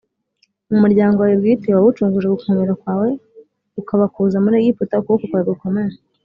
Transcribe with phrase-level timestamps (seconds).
[0.73, 3.09] Umuryango wawe bwite wawucunguje gukomera kwawe
[3.79, 5.93] ukabakuza muri Egiputa ukuboko kwawe gukomeye